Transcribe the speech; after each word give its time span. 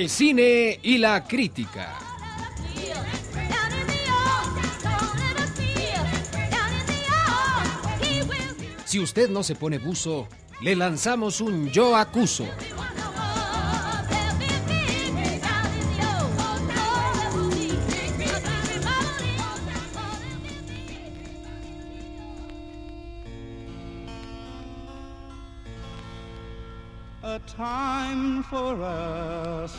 el 0.00 0.08
cine 0.08 0.80
y 0.82 0.96
la 0.96 1.24
crítica. 1.24 1.98
Si 8.86 8.98
usted 8.98 9.28
no 9.28 9.42
se 9.42 9.54
pone 9.54 9.78
buzo, 9.78 10.26
le 10.62 10.74
lanzamos 10.74 11.40
un 11.42 11.68
yo 11.68 11.94
acuso. 11.96 12.46
A 27.22 27.38
time 27.46 28.42
for 28.42 28.80
us, 28.80 29.72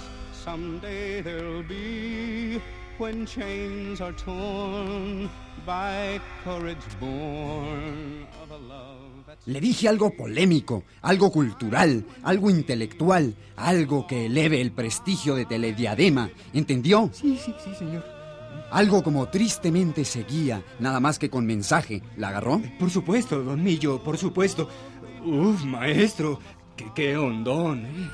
someday 0.44 1.22
there'll 1.22 1.64
be 1.64 2.60
when 2.98 3.26
chains 3.26 4.02
are 4.02 4.14
torn 4.14 5.30
by 5.66 6.20
courage 6.44 6.78
born 7.00 8.26
of 8.42 8.52
a 8.52 8.58
love 8.58 9.26
that's 9.28 9.48
Le 9.48 9.60
dije 9.60 9.88
algo 9.88 10.16
polémico, 10.16 10.84
algo 11.02 11.32
cultural, 11.32 12.06
algo 12.24 12.50
intelectual, 12.50 13.36
algo 13.56 14.08
que 14.08 14.26
eleve 14.26 14.62
el 14.62 14.72
prestigio 14.72 15.36
de 15.36 15.46
Telediadema. 15.46 16.30
¿Entendió? 16.54 17.10
Sí, 17.14 17.40
sí, 17.44 17.54
sí, 17.64 17.74
señor. 17.76 18.04
Algo 18.72 19.04
como 19.04 19.28
tristemente 19.30 20.06
seguía, 20.06 20.64
nada 20.80 21.00
más 21.00 21.20
que 21.20 21.30
con 21.30 21.46
mensaje. 21.46 22.02
¿La 22.18 22.30
agarró? 22.30 22.62
Por 22.80 22.90
supuesto, 22.90 23.44
don 23.44 23.64
Millo, 23.64 24.02
por 24.04 24.18
supuesto. 24.18 24.70
Uf, 25.26 25.64
maestro, 25.66 26.40
qué, 26.76 26.86
qué 26.96 27.18
hondón. 27.18 27.86
¿eh? 27.86 28.10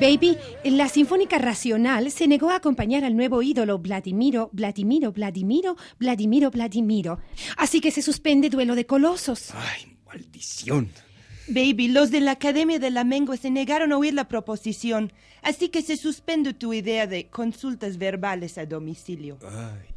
Baby, 0.00 0.36
la 0.64 0.88
Sinfónica 0.90 1.38
Racional 1.38 2.10
se 2.10 2.28
negó 2.28 2.50
a 2.50 2.56
acompañar 2.56 3.04
al 3.04 3.16
nuevo 3.16 3.40
ídolo 3.42 3.78
Vladimiro, 3.78 4.50
Vladimiro, 4.52 5.10
Vladimiro, 5.10 5.76
Vladimiro, 5.98 6.50
Vladimiro. 6.50 7.18
Así 7.56 7.80
que 7.80 7.90
se 7.90 8.02
suspende 8.02 8.50
Duelo 8.50 8.74
de 8.74 8.84
Colosos. 8.84 9.52
Ay, 9.54 9.96
maldición. 10.06 10.90
Baby, 11.48 11.88
los 11.88 12.10
de 12.10 12.20
la 12.20 12.32
Academia 12.32 12.78
de 12.78 12.90
la 12.90 13.04
Mengua 13.04 13.38
se 13.38 13.50
negaron 13.50 13.92
a 13.92 13.96
oír 13.96 14.12
la 14.12 14.28
proposición, 14.28 15.12
así 15.42 15.70
que 15.70 15.80
se 15.80 15.96
suspende 15.96 16.52
tu 16.52 16.74
idea 16.74 17.06
de 17.06 17.28
consultas 17.28 17.96
verbales 17.96 18.58
a 18.58 18.66
domicilio. 18.66 19.38
Ay, 19.42 19.95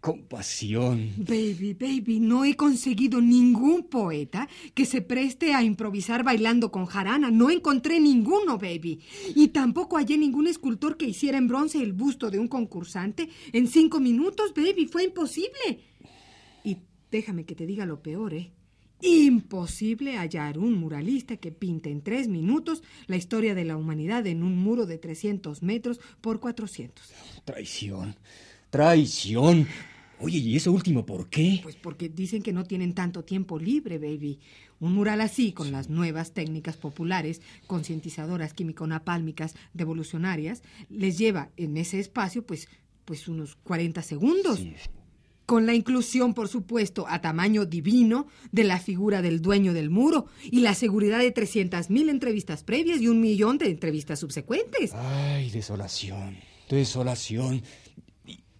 compasión. 0.00 1.12
Baby, 1.18 1.74
baby, 1.74 2.20
no 2.20 2.44
he 2.44 2.56
conseguido 2.56 3.20
ningún 3.20 3.84
poeta 3.84 4.48
que 4.74 4.86
se 4.86 5.02
preste 5.02 5.54
a 5.54 5.62
improvisar 5.62 6.24
bailando 6.24 6.70
con 6.70 6.86
jarana. 6.86 7.30
No 7.30 7.50
encontré 7.50 8.00
ninguno, 8.00 8.58
baby. 8.58 9.00
Y 9.34 9.48
tampoco 9.48 9.96
hallé 9.96 10.16
ningún 10.16 10.46
escultor 10.46 10.96
que 10.96 11.06
hiciera 11.06 11.38
en 11.38 11.48
bronce 11.48 11.82
el 11.82 11.92
busto 11.92 12.30
de 12.30 12.38
un 12.38 12.48
concursante 12.48 13.28
en 13.52 13.66
cinco 13.66 14.00
minutos, 14.00 14.54
baby. 14.54 14.86
Fue 14.86 15.04
imposible. 15.04 15.80
Y 16.64 16.78
déjame 17.10 17.44
que 17.44 17.54
te 17.54 17.66
diga 17.66 17.84
lo 17.84 18.02
peor, 18.02 18.34
¿eh? 18.34 18.52
Imposible 19.02 20.18
hallar 20.18 20.58
un 20.58 20.74
muralista 20.74 21.38
que 21.38 21.52
pinte 21.52 21.90
en 21.90 22.02
tres 22.02 22.28
minutos 22.28 22.82
la 23.06 23.16
historia 23.16 23.54
de 23.54 23.64
la 23.64 23.78
humanidad 23.78 24.26
en 24.26 24.42
un 24.42 24.58
muro 24.58 24.84
de 24.84 24.98
300 24.98 25.62
metros 25.62 26.00
por 26.20 26.38
400. 26.38 27.10
Traición. 27.46 28.16
Traición. 28.70 29.66
Oye, 30.20 30.38
¿y 30.38 30.56
eso 30.56 30.70
último 30.70 31.04
por 31.04 31.28
qué? 31.28 31.60
Pues 31.62 31.76
porque 31.76 32.08
dicen 32.08 32.42
que 32.42 32.52
no 32.52 32.64
tienen 32.64 32.94
tanto 32.94 33.24
tiempo 33.24 33.58
libre, 33.58 33.98
baby. 33.98 34.38
Un 34.78 34.94
mural 34.94 35.20
así, 35.20 35.52
con 35.52 35.72
las 35.72 35.88
nuevas 35.88 36.32
técnicas 36.32 36.76
populares, 36.76 37.40
concientizadoras 37.66 38.54
químico-napálmicas, 38.54 39.54
devolucionarias, 39.74 40.62
les 40.88 41.18
lleva 41.18 41.50
en 41.56 41.76
ese 41.76 41.98
espacio, 42.00 42.46
pues, 42.46 42.68
pues 43.04 43.28
unos 43.28 43.56
40 43.56 44.02
segundos. 44.02 44.58
Sí. 44.58 44.74
Con 45.46 45.66
la 45.66 45.74
inclusión, 45.74 46.32
por 46.32 46.48
supuesto, 46.48 47.06
a 47.08 47.20
tamaño 47.20 47.64
divino 47.64 48.28
de 48.52 48.64
la 48.64 48.78
figura 48.78 49.20
del 49.20 49.42
dueño 49.42 49.72
del 49.72 49.90
muro 49.90 50.26
y 50.44 50.60
la 50.60 50.74
seguridad 50.74 51.18
de 51.18 51.34
300.000 51.34 52.08
entrevistas 52.08 52.62
previas 52.62 53.00
y 53.00 53.08
un 53.08 53.20
millón 53.20 53.58
de 53.58 53.70
entrevistas 53.70 54.20
subsecuentes. 54.20 54.92
Ay, 54.94 55.50
desolación. 55.50 56.36
Desolación. 56.68 57.62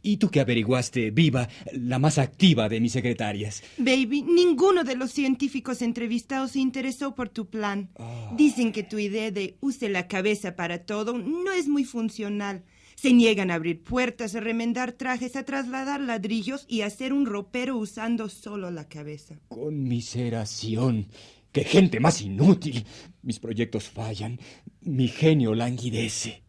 ¿Y- 0.03 0.13
¿Y 0.13 0.17
tú 0.17 0.31
qué 0.31 0.41
averiguaste, 0.41 1.11
viva, 1.11 1.49
la 1.73 1.99
más 1.99 2.19
activa 2.19 2.69
de 2.69 2.81
mis 2.81 2.93
secretarias? 2.93 3.63
Baby, 3.79 4.23
ninguno 4.23 4.85
de 4.85 4.97
los 4.97 5.11
científicos 5.13 5.83
entrevistados 5.83 6.53
se 6.53 6.59
interesó 6.61 7.15
por 7.15 7.29
tu 7.29 7.49
plan. 7.49 7.91
Dicen 8.37 8.73
que 8.73 8.83
tu 8.83 8.99
idea 8.99 9.31
de 9.31 9.57
use 9.61 9.89
la 9.89 10.09
cabeza 10.09 10.57
para 10.57 10.85
todo 10.85 11.17
no 11.19 11.53
es 11.53 11.69
muy 11.69 11.85
funcional. 11.85 12.65
Se 12.97 13.13
niegan 13.15 13.51
a 13.51 13.55
abrir 13.55 13.83
puertas, 13.83 14.35
a 14.35 14.41
remendar 14.41 14.93
trajes, 14.93 15.35
a 15.35 15.45
trasladar 15.45 16.01
ladrillos 16.01 16.67
y 16.69 16.83
a 16.83 16.87
hacer 16.87 17.15
un 17.15 17.25
ropero 17.25 17.77
usando 17.79 18.29
solo 18.29 18.71
la 18.71 18.89
cabeza. 18.89 19.39
Conmiseración. 19.49 21.09
¡Qué 21.53 21.65
gente 21.65 21.99
más 21.99 22.21
inútil! 22.21 22.85
Mis 23.23 23.39
proyectos 23.39 23.89
fallan. 23.89 24.39
Mi 24.83 25.09
genio 25.09 25.55
languidece. 25.55 26.43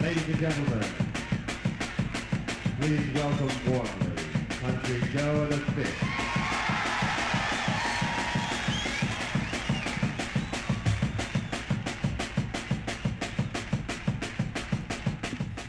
Ladies 0.00 0.24
and 0.28 0.38
gentlemen, 0.40 0.80
please 2.78 3.00
welcome 3.14 3.50
warmly 3.70 4.22
Country 4.60 5.00
Joe 5.12 5.46
the 5.48 5.56
Fish. 5.72 7.06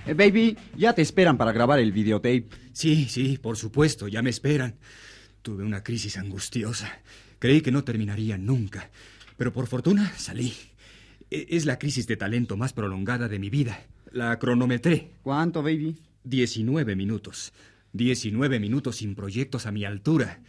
Eh, 0.06 0.14
baby, 0.14 0.58
ya 0.78 0.94
te 0.94 1.02
esperan 1.02 1.38
para 1.38 1.52
grabar 1.52 1.80
el 1.80 1.92
videotape. 1.92 2.48
Sí, 2.72 3.08
sí, 3.10 3.38
por 3.38 3.58
supuesto, 3.58 4.08
ya 4.08 4.22
me 4.22 4.30
esperan. 4.30 4.76
Tuve 5.42 5.64
una 5.64 5.84
crisis 5.84 6.18
angustiosa. 6.18 7.00
Creí 7.40 7.62
que 7.62 7.72
no 7.72 7.84
terminaría 7.84 8.38
nunca. 8.38 8.90
Pero 9.36 9.52
por 9.52 9.68
fortuna 9.68 10.14
salí. 10.18 10.54
E- 11.30 11.48
Es 11.50 11.66
la 11.66 11.78
crisis 11.78 12.08
de 12.08 12.16
talento 12.18 12.56
más 12.58 12.74
prolongada 12.74 13.28
de 13.28 13.40
mi 13.40 13.50
vida. 13.50 13.80
La 14.12 14.40
cronometré. 14.40 15.12
¿Cuánto, 15.24 15.62
baby? 15.62 15.98
19 16.30 16.96
minutos. 16.96 17.54
19 17.94 18.60
minutos 18.60 18.98
sin 18.98 19.16
proyectos 19.16 19.66
a 19.66 19.72
mi 19.72 19.86
altura. 19.86 20.42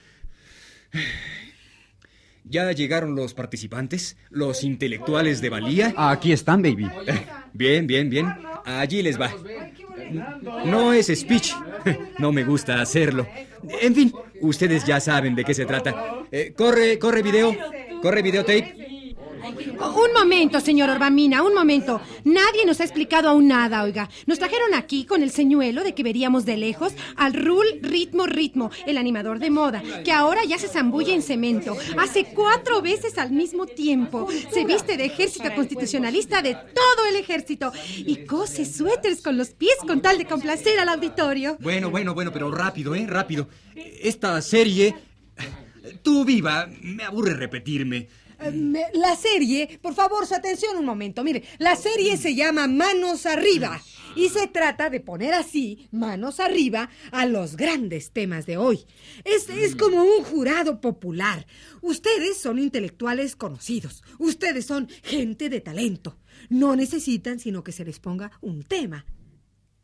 ¿Ya 2.44 2.72
llegaron 2.72 3.14
los 3.14 3.34
participantes? 3.34 4.16
¿Los 4.30 4.64
intelectuales 4.64 5.40
de 5.40 5.50
valía? 5.50 5.94
Aquí 5.96 6.32
están, 6.32 6.62
baby. 6.62 6.88
Bien, 7.52 7.86
bien, 7.86 8.08
bien. 8.08 8.26
Allí 8.64 9.02
les 9.02 9.20
va. 9.20 9.30
No 10.64 10.92
es 10.92 11.08
speech. 11.08 11.52
No 12.18 12.32
me 12.32 12.44
gusta 12.44 12.80
hacerlo. 12.80 13.26
En 13.80 13.94
fin, 13.94 14.12
ustedes 14.40 14.84
ya 14.84 14.98
saben 15.00 15.34
de 15.34 15.44
qué 15.44 15.54
se 15.54 15.66
trata. 15.66 16.24
Eh, 16.32 16.54
corre, 16.56 16.98
corre 16.98 17.22
video. 17.22 17.54
Corre 18.02 18.22
videotape. 18.22 18.97
Un 19.44 20.12
momento, 20.14 20.60
señor 20.60 20.90
Orbamina, 20.90 21.42
un 21.42 21.54
momento. 21.54 22.00
Nadie 22.24 22.66
nos 22.66 22.80
ha 22.80 22.84
explicado 22.84 23.28
aún 23.28 23.48
nada, 23.48 23.82
oiga. 23.82 24.08
Nos 24.26 24.38
trajeron 24.38 24.74
aquí 24.74 25.04
con 25.04 25.22
el 25.22 25.30
señuelo 25.30 25.84
de 25.84 25.94
que 25.94 26.02
veríamos 26.02 26.44
de 26.44 26.56
lejos 26.56 26.92
al 27.16 27.34
Rul 27.34 27.66
Ritmo 27.82 28.26
Ritmo, 28.26 28.70
el 28.86 28.98
animador 28.98 29.38
de 29.38 29.50
moda, 29.50 29.82
que 30.04 30.12
ahora 30.12 30.44
ya 30.44 30.58
se 30.58 30.68
zambulle 30.68 31.14
en 31.14 31.22
cemento. 31.22 31.76
Hace 31.98 32.24
cuatro 32.34 32.82
veces 32.82 33.18
al 33.18 33.30
mismo 33.30 33.66
tiempo. 33.66 34.28
Se 34.52 34.64
viste 34.64 34.96
de 34.96 35.06
ejército 35.06 35.48
constitucionalista 35.54 36.42
de 36.42 36.54
todo 36.54 37.06
el 37.08 37.16
ejército 37.16 37.72
y 37.96 38.24
cose 38.26 38.64
suéteres 38.64 39.22
con 39.22 39.36
los 39.36 39.50
pies 39.50 39.76
con 39.86 40.00
tal 40.00 40.18
de 40.18 40.26
complacer 40.26 40.78
al 40.80 40.88
auditorio. 40.88 41.56
Bueno, 41.60 41.90
bueno, 41.90 42.14
bueno, 42.14 42.32
pero 42.32 42.50
rápido, 42.50 42.94
¿eh? 42.94 43.06
Rápido. 43.08 43.48
Esta 43.74 44.40
serie... 44.42 44.94
Tú 46.02 46.24
viva, 46.24 46.68
me 46.82 47.02
aburre 47.02 47.34
repetirme. 47.34 48.08
Eh, 48.40 48.84
La 48.94 49.16
serie, 49.16 49.78
por 49.82 49.94
favor, 49.94 50.26
su 50.26 50.34
atención 50.34 50.76
un 50.76 50.84
momento. 50.84 51.24
Mire, 51.24 51.42
la 51.58 51.76
serie 51.76 52.16
se 52.16 52.34
llama 52.34 52.68
Manos 52.68 53.26
Arriba 53.26 53.80
y 54.14 54.28
se 54.30 54.46
trata 54.48 54.90
de 54.90 55.00
poner 55.00 55.34
así, 55.34 55.88
manos 55.92 56.40
arriba, 56.40 56.90
a 57.12 57.26
los 57.26 57.56
grandes 57.56 58.10
temas 58.10 58.46
de 58.46 58.56
hoy. 58.56 58.84
Es, 59.24 59.48
es 59.48 59.76
como 59.76 60.02
un 60.02 60.24
jurado 60.24 60.80
popular. 60.80 61.46
Ustedes 61.82 62.36
son 62.38 62.58
intelectuales 62.58 63.36
conocidos. 63.36 64.02
Ustedes 64.18 64.66
son 64.66 64.88
gente 65.02 65.48
de 65.48 65.60
talento. 65.60 66.18
No 66.48 66.74
necesitan 66.76 67.38
sino 67.38 67.62
que 67.62 67.72
se 67.72 67.84
les 67.84 68.00
ponga 68.00 68.32
un 68.40 68.62
tema. 68.64 69.04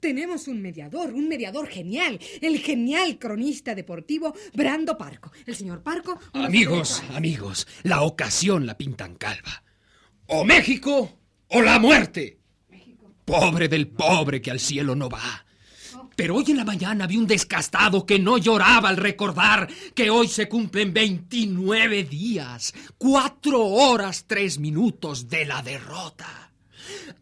Tenemos 0.04 0.48
un 0.48 0.60
mediador, 0.60 1.14
un 1.14 1.28
mediador 1.28 1.66
genial, 1.66 2.20
el 2.42 2.58
genial 2.58 3.18
cronista 3.18 3.74
deportivo 3.74 4.34
Brando 4.52 4.98
Parco. 4.98 5.32
El 5.46 5.56
señor 5.56 5.82
Parco. 5.82 6.20
Amigos, 6.34 6.96
40 6.98 7.06
años. 7.06 7.16
amigos, 7.16 7.66
la 7.84 8.02
ocasión 8.02 8.66
la 8.66 8.76
pintan 8.76 9.14
calva. 9.14 9.64
O 10.26 10.44
México 10.44 11.20
o 11.48 11.62
la 11.62 11.78
muerte. 11.78 12.38
Pobre 13.24 13.66
del 13.66 13.88
pobre 13.88 14.42
que 14.42 14.50
al 14.50 14.60
cielo 14.60 14.94
no 14.94 15.08
va. 15.08 15.46
Pero 16.14 16.36
hoy 16.36 16.44
en 16.48 16.58
la 16.58 16.66
mañana 16.66 17.06
vi 17.06 17.16
un 17.16 17.26
descastado 17.26 18.04
que 18.04 18.18
no 18.18 18.36
lloraba 18.36 18.90
al 18.90 18.98
recordar 18.98 19.70
que 19.94 20.10
hoy 20.10 20.28
se 20.28 20.50
cumplen 20.50 20.92
29 20.92 22.04
días, 22.04 22.74
cuatro 22.98 23.64
horas, 23.64 24.26
tres 24.26 24.58
minutos 24.58 25.30
de 25.30 25.46
la 25.46 25.62
derrota. 25.62 26.53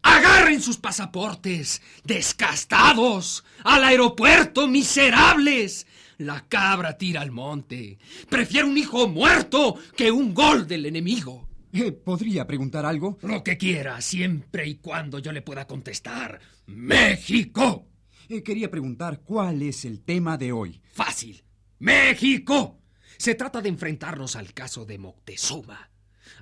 Agarren 0.01 0.61
sus 0.61 0.77
pasaportes, 0.77 1.81
descastados, 2.03 3.43
al 3.63 3.83
aeropuerto, 3.83 4.67
miserables. 4.67 5.87
La 6.17 6.45
cabra 6.47 6.97
tira 6.97 7.21
al 7.21 7.31
monte. 7.31 7.97
Prefiero 8.29 8.67
un 8.67 8.77
hijo 8.77 9.07
muerto 9.07 9.75
que 9.95 10.11
un 10.11 10.33
gol 10.33 10.67
del 10.67 10.85
enemigo. 10.85 11.47
Eh, 11.73 11.91
¿Podría 11.91 12.45
preguntar 12.45 12.85
algo? 12.85 13.17
Lo 13.23 13.43
que 13.43 13.57
quiera, 13.57 13.99
siempre 13.99 14.67
y 14.67 14.75
cuando 14.75 15.17
yo 15.19 15.31
le 15.31 15.41
pueda 15.41 15.65
contestar. 15.65 16.39
¡México! 16.67 17.87
Eh, 18.29 18.43
quería 18.43 18.69
preguntar 18.69 19.21
cuál 19.21 19.63
es 19.63 19.83
el 19.83 20.01
tema 20.01 20.37
de 20.37 20.51
hoy. 20.51 20.81
Fácil. 20.93 21.43
¡México! 21.79 22.79
Se 23.17 23.35
trata 23.35 23.61
de 23.61 23.69
enfrentarnos 23.69 24.35
al 24.35 24.53
caso 24.53 24.85
de 24.85 24.97
Moctezuma. 24.97 25.89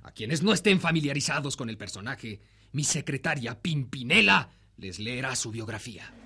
A 0.04 0.12
quienes 0.12 0.44
no 0.44 0.54
estén 0.54 0.80
familiarizados 0.80 1.56
con 1.56 1.70
el 1.70 1.78
personaje, 1.78 2.42
mi 2.72 2.84
secretaria 2.84 3.62
Pimpinela 3.62 4.50
les 4.78 5.00
leerá 5.00 5.36
su 5.36 5.52
biografía. 5.52 6.21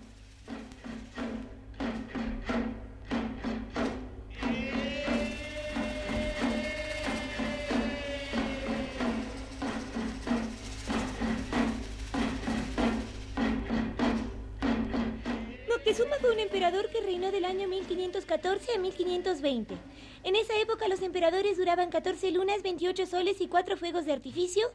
Moctezuma 15.86 16.16
fue 16.20 16.32
un 16.32 16.40
emperador 16.40 16.90
que 16.90 17.00
reinó 17.00 17.32
del 17.32 17.46
año 17.46 17.68
1514 17.68 18.74
a 18.74 18.80
1520. 18.80 19.78
En 20.24 20.36
esa 20.36 20.60
época 20.60 20.88
los 20.88 21.04
emperadores 21.04 21.58
duraban 21.58 21.92
14 21.92 22.32
lunas, 22.32 22.64
28 22.64 23.06
soles 23.06 23.40
y 23.40 23.48
4 23.48 23.78
fuegos 23.78 24.04
de 24.04 24.14
artificio, 24.14 24.66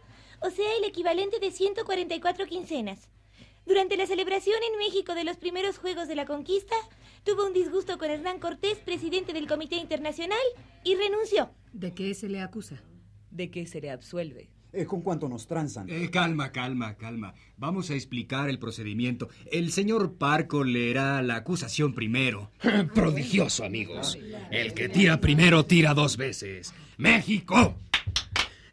o 0.40 0.50
sea, 0.50 0.72
el 0.76 0.84
equivalente 0.84 1.40
de 1.40 1.50
144 1.50 2.46
quincenas. 2.46 3.08
Durante 3.66 3.96
la 3.96 4.06
celebración 4.06 4.58
en 4.70 4.78
México 4.78 5.16
de 5.16 5.24
los 5.24 5.36
primeros 5.36 5.78
Juegos 5.78 6.06
de 6.06 6.14
la 6.14 6.26
Conquista, 6.26 6.76
tuvo 7.24 7.44
un 7.44 7.54
disgusto 7.54 7.98
con 7.98 8.08
Hernán 8.08 8.38
Cortés, 8.38 8.78
presidente 8.78 9.32
del 9.32 9.48
Comité 9.48 9.78
Internacional, 9.78 10.38
y 10.84 10.94
renunció. 10.94 11.50
¿De 11.72 11.92
qué 11.92 12.14
se 12.14 12.28
le 12.28 12.40
acusa? 12.40 12.84
¿De 13.32 13.50
qué 13.50 13.66
se 13.66 13.80
le 13.80 13.90
absuelve? 13.90 14.52
Eh, 14.72 14.84
¿Con 14.84 15.02
cuánto 15.02 15.28
nos 15.28 15.46
transan? 15.46 15.88
Eh, 15.90 16.10
calma, 16.10 16.52
calma, 16.52 16.94
calma. 16.94 17.34
Vamos 17.56 17.90
a 17.90 17.94
explicar 17.94 18.48
el 18.48 18.58
procedimiento. 18.58 19.28
El 19.50 19.72
señor 19.72 20.14
Parco 20.14 20.64
leerá 20.64 21.20
la 21.22 21.36
acusación 21.36 21.92
primero. 21.92 22.50
Prodigioso, 22.94 23.64
amigos. 23.64 24.18
El 24.50 24.74
que 24.74 24.88
tira 24.88 25.20
primero 25.20 25.66
tira 25.66 25.94
dos 25.94 26.16
veces. 26.16 26.72
¡México! 26.98 27.76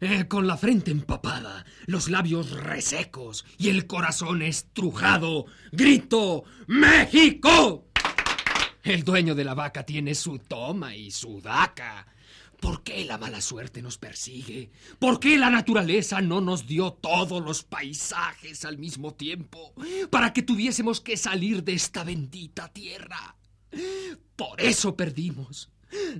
Eh, 0.00 0.26
con 0.28 0.46
la 0.46 0.56
frente 0.56 0.92
empapada, 0.92 1.64
los 1.86 2.08
labios 2.08 2.52
resecos 2.52 3.44
y 3.58 3.68
el 3.68 3.88
corazón 3.88 4.42
estrujado, 4.42 5.46
grito 5.72 6.44
¡México! 6.68 7.86
El 8.84 9.02
dueño 9.02 9.34
de 9.34 9.42
la 9.44 9.54
vaca 9.54 9.82
tiene 9.84 10.14
su 10.14 10.38
toma 10.38 10.94
y 10.94 11.10
su 11.10 11.40
daca. 11.40 12.06
¿Por 12.60 12.82
qué 12.82 13.04
la 13.04 13.18
mala 13.18 13.40
suerte 13.40 13.82
nos 13.82 13.98
persigue? 13.98 14.70
¿Por 14.98 15.20
qué 15.20 15.38
la 15.38 15.50
naturaleza 15.50 16.20
no 16.20 16.40
nos 16.40 16.66
dio 16.66 16.92
todos 16.92 17.42
los 17.42 17.62
paisajes 17.62 18.64
al 18.64 18.78
mismo 18.78 19.14
tiempo 19.14 19.74
para 20.10 20.32
que 20.32 20.42
tuviésemos 20.42 21.00
que 21.00 21.16
salir 21.16 21.62
de 21.62 21.74
esta 21.74 22.02
bendita 22.02 22.68
tierra? 22.72 23.36
Por 24.36 24.60
eso 24.60 24.96
perdimos. 24.96 25.70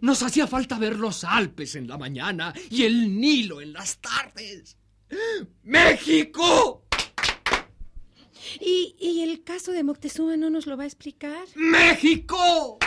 Nos 0.01 0.23
hacía 0.23 0.47
falta 0.47 0.79
ver 0.79 0.97
los 0.97 1.25
Alpes 1.25 1.75
en 1.75 1.89
la 1.89 1.99
mañana 1.99 2.55
y 2.71 2.85
el 2.85 3.21
Nilo 3.21 3.61
en 3.61 3.73
las 3.73 3.99
tardes. 3.99 4.77
¡México! 5.63 6.85
¿Y, 8.61 8.97
y 8.99 9.21
el 9.23 9.45
caso 9.45 9.73
de 9.73 9.83
Moctezuma 9.83 10.37
no 10.37 10.51
nos 10.51 10.67
lo 10.67 10.77
va 10.77 10.85
a 10.85 10.87
explicar? 10.87 11.47
¡México! 11.55 12.79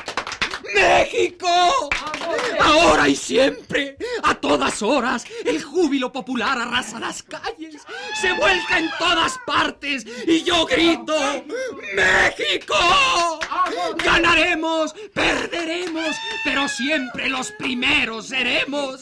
¡México! 0.74 1.90
Ahora 2.60 3.08
y 3.08 3.16
siempre, 3.16 3.98
a 4.24 4.36
todas 4.36 4.82
horas, 4.82 5.26
el 5.46 5.62
júbilo 5.62 6.12
popular 6.12 6.58
arrasa 6.58 7.00
las 7.00 7.24
calles, 7.24 7.82
se 8.20 8.34
vuelca 8.34 8.80
en 8.80 8.90
todas 8.98 9.38
partes 9.46 10.06
y 10.26 10.44
yo 10.44 10.66
grito, 10.66 11.16
¡México! 11.94 12.76
Ganaremos, 14.04 14.94
perderemos, 15.14 16.16
pero 16.44 16.68
siempre 16.68 17.30
los 17.30 17.52
primeros 17.52 18.28
seremos. 18.28 19.02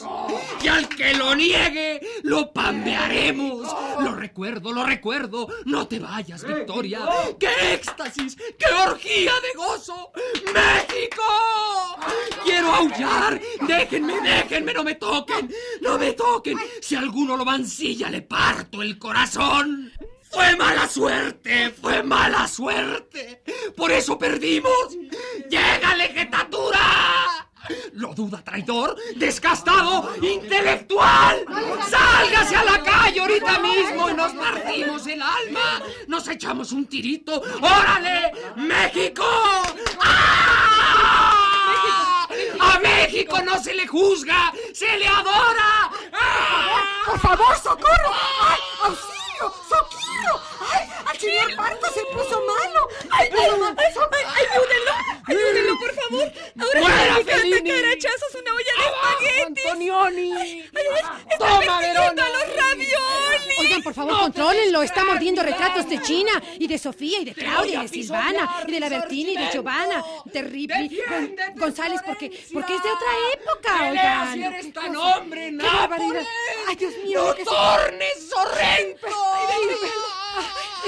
Y 0.62 0.68
al 0.68 0.88
que 0.88 1.14
lo 1.14 1.34
niegue, 1.34 2.00
lo 2.22 2.52
pambearemos. 2.52 3.66
Lo 4.00 4.14
recuerdo, 4.14 4.72
lo 4.72 4.84
recuerdo. 4.84 5.48
No 5.64 5.86
te 5.86 5.98
vayas, 5.98 6.44
Victoria. 6.44 7.00
¡Qué 7.38 7.74
éxtasis! 7.74 8.36
¡Qué 8.58 8.72
orgía 8.86 9.32
de 9.40 9.56
gozo! 9.56 10.12
¡México! 10.52 11.22
¡Déjenme, 13.66 14.20
déjenme! 14.20 14.72
¡No 14.72 14.84
me 14.84 14.94
toquen! 14.94 15.52
¡No 15.80 15.98
me 15.98 16.12
toquen! 16.12 16.58
Si 16.80 16.94
alguno 16.94 17.36
lo 17.36 17.44
mancilla, 17.44 18.08
le 18.10 18.22
parto 18.22 18.82
el 18.82 18.98
corazón. 18.98 19.92
¡Fue 20.30 20.56
mala 20.56 20.88
suerte! 20.88 21.70
¡Fue 21.70 22.02
mala 22.02 22.46
suerte! 22.46 23.42
¡Por 23.76 23.90
eso 23.90 24.18
perdimos! 24.18 24.96
¡Llega 25.48 25.90
jetatura! 26.14 27.48
¿Lo 27.92 28.14
duda, 28.14 28.42
traidor? 28.42 28.96
¡Desgastado! 29.16 30.14
¡Intelectual! 30.22 31.44
¡Sálgase 31.88 32.56
a 32.56 32.64
la 32.64 32.82
calle 32.82 33.20
ahorita 33.20 33.58
mismo 33.58 34.10
y 34.10 34.14
nos 34.14 34.32
partimos 34.32 35.06
el 35.06 35.22
alma! 35.22 35.82
¡Nos 36.06 36.26
echamos 36.28 36.72
un 36.72 36.86
tirito! 36.86 37.42
¡Órale! 37.60 38.32
¡México! 38.56 39.24
¡Ah! 40.00 41.40
¡A 42.60 42.78
México 43.10 43.42
no 43.42 43.60
se 43.60 43.74
le 43.74 43.88
juzga! 43.88 44.52
¡Se 44.72 44.86
le 44.96 45.08
adora! 45.08 45.90
¡Ah! 46.12 47.02
¡Por 47.06 47.18
favor, 47.18 47.56
socorro! 47.56 48.14
¡Ay, 48.40 48.60
auxilio! 48.84 49.52
¡Soquillo! 49.68 50.40
¡Ay, 50.72 50.88
al 51.06 51.18
señor 51.18 51.56
Marco 51.56 51.86
se 51.92 52.04
puso 52.04 52.40
malo! 52.40 52.88
¡Ay, 53.10 53.28
ay, 53.36 53.50
ay, 53.78 54.46
ayúdenlo! 54.52 54.89
¡Ayúdenlo, 55.30 55.78
por 55.78 55.94
favor! 55.94 56.32
Ahora 56.58 56.80
¡Fuera, 56.82 57.14
Fellini! 57.24 57.70
hachazos 57.70 58.34
una 58.40 58.54
olla 58.54 58.72
de 58.78 58.84
espaguetis. 58.86 59.66
Antonioni! 59.66 60.32
¡Ay, 60.32 60.68
ay, 60.74 61.24
está 61.30 61.38
¡Toma, 61.38 61.80
Verona! 61.80 62.24
a 62.24 62.28
los 62.30 62.56
raviolis! 62.56 63.58
Oigan, 63.60 63.82
por 63.82 63.94
favor, 63.94 64.18
contrólenlo. 64.18 64.82
Está 64.82 65.04
mordiendo 65.04 65.42
retratos 65.42 65.88
de 65.88 66.00
China 66.02 66.32
y 66.58 66.66
de 66.66 66.78
Sofía 66.78 67.20
y 67.20 67.24
de 67.26 67.34
Claudia 67.34 67.80
y 67.80 67.82
de 67.82 67.88
Silvana 67.88 68.64
y 68.66 68.72
de 68.72 68.80
la 68.80 68.88
Bertina 68.88 69.30
y 69.32 69.36
de 69.36 69.48
Giovanna. 69.52 70.04
Terrible. 70.32 70.90
Gon- 71.08 71.36
González, 71.56 72.00
porque, 72.04 72.30
porque 72.52 72.74
es 72.76 72.82
de 72.82 72.90
otra 72.90 73.08
época, 73.34 73.78
¡Pelea 73.88 74.28
si 74.32 74.38
oigan. 74.38 74.54
eres 74.54 74.72
tan 74.72 74.96
hombre. 74.96 75.52
¡Ay, 76.66 76.76
Dios 76.76 76.94
mío! 77.04 77.24
¡No 77.24 77.34
¿qué 77.34 77.44
se- 77.44 77.50
tornes, 77.50 78.28
sorrento! 78.28 79.08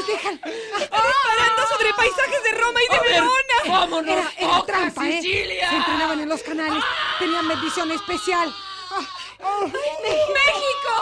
Déjalo. 0.07 0.39
Disparando 0.45 1.67
sobre 1.69 1.95
paisajes 1.95 2.43
de 2.45 2.51
Roma 2.53 2.81
y 2.83 2.89
de 2.93 3.01
ver, 3.01 3.11
Verona. 3.13 3.33
¡Vámonos! 3.69 4.13
Era, 4.13 4.33
era 4.37 4.57
toca 4.57 4.67
trampa, 4.67 5.09
¿eh? 5.09 5.23
Sicilia! 5.23 5.71
Se 5.71 5.77
entrenaban 5.77 6.21
en 6.21 6.29
los 6.29 6.43
canales. 6.43 6.83
Tenían 7.19 7.49
bendición 7.49 7.91
especial. 7.91 8.53
Ah, 8.91 9.01
ah, 9.43 9.61
¡México! 9.65 10.93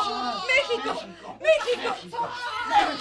¡México! 0.46 1.02
¡México! 1.40 1.96
Paco 2.70 3.00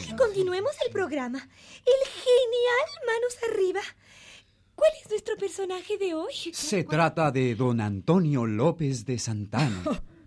que 0.00 0.16
continuemos 0.16 0.72
el 0.86 0.92
programa. 0.92 1.38
El 1.38 2.08
genial 2.08 2.88
Manos 3.06 3.36
Arriba. 3.50 3.80
¿Cuál 4.74 4.90
es 5.02 5.10
nuestro 5.10 5.36
personaje 5.36 5.98
de 5.98 6.14
hoy? 6.14 6.32
Se 6.52 6.84
trata 6.84 7.30
de 7.30 7.54
don 7.54 7.80
Antonio 7.80 8.46
López 8.46 9.04
de 9.04 9.18
Santana. 9.18 9.82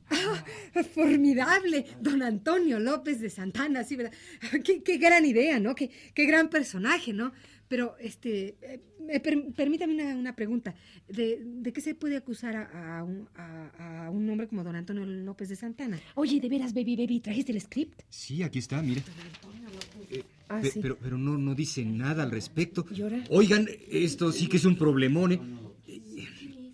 Formidable, 0.93 1.85
don 2.01 2.21
Antonio 2.21 2.79
López 2.79 3.19
de 3.21 3.29
Santana, 3.29 3.83
sí, 3.83 3.95
¿verdad? 3.95 4.13
Qué, 4.63 4.81
qué 4.83 4.97
gran 4.97 5.25
idea, 5.25 5.59
¿no? 5.59 5.75
Qué, 5.75 5.89
qué, 6.13 6.25
gran 6.25 6.49
personaje, 6.49 7.13
¿no? 7.13 7.31
Pero, 7.67 7.95
este, 8.01 8.57
eh, 8.61 9.19
per, 9.21 9.53
permítame 9.55 9.93
una, 9.93 10.15
una 10.15 10.35
pregunta. 10.35 10.75
¿De, 11.07 11.41
¿De, 11.41 11.71
qué 11.71 11.79
se 11.79 11.95
puede 11.95 12.17
acusar 12.17 12.55
a, 12.57 12.99
a, 12.99 13.03
un, 13.03 13.29
a, 13.35 14.05
a, 14.05 14.09
un 14.09 14.29
hombre 14.29 14.47
como 14.47 14.63
don 14.63 14.75
Antonio 14.75 15.05
López 15.05 15.47
de 15.49 15.55
Santana? 15.55 15.97
Oye, 16.15 16.41
de 16.41 16.49
veras, 16.49 16.73
baby, 16.73 16.97
baby, 16.97 17.21
¿trajiste 17.21 17.53
el 17.53 17.61
script? 17.61 18.01
Sí, 18.09 18.43
aquí 18.43 18.59
está, 18.59 18.81
mira. 18.81 19.01
Eh, 20.09 20.23
Ah, 20.49 20.59
pe- 20.61 20.69
sí. 20.69 20.79
pero, 20.81 20.97
pero 21.01 21.17
no, 21.17 21.37
no 21.37 21.55
dice 21.55 21.85
nada 21.85 22.23
al 22.23 22.31
respecto. 22.31 22.85
¿Y 22.93 23.01
ahora? 23.03 23.23
Oigan, 23.29 23.69
esto 23.89 24.33
sí 24.33 24.47
que 24.47 24.57
es 24.57 24.65
un 24.65 24.75
problemón. 24.77 25.31
¿eh? 25.31 25.39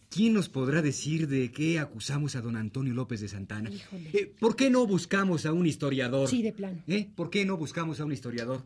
¿Quién 0.10 0.34
nos 0.34 0.48
podrá 0.48 0.82
decir 0.82 1.28
de 1.28 1.52
qué 1.52 1.80
acusamos 1.80 2.36
a 2.36 2.42
don 2.42 2.56
Antonio 2.56 2.94
López 2.94 3.20
de 3.20 3.28
Santana? 3.28 3.70
Híjole. 3.70 4.10
Eh, 4.14 4.34
¿Por 4.40 4.56
qué 4.56 4.70
no 4.70 4.88
buscamos 4.88 5.46
a 5.46 5.52
un 5.52 5.66
historiador? 5.66 6.30
Sí, 6.30 6.42
de 6.42 6.54
plano. 6.54 6.82
¿Eh? 6.88 7.10
¿Por 7.14 7.30
qué 7.30 7.46
no 7.46 7.58
buscamos 7.58 8.00
a 8.00 8.06
un 8.06 8.14
historiador? 8.14 8.64